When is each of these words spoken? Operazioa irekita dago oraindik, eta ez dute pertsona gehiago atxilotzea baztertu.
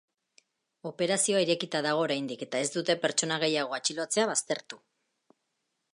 Operazioa 0.91 1.41
irekita 1.43 1.81
dago 1.87 2.01
oraindik, 2.05 2.41
eta 2.47 2.63
ez 2.65 2.69
dute 2.77 2.97
pertsona 3.05 3.37
gehiago 3.47 3.79
atxilotzea 3.79 4.29
baztertu. 4.35 4.85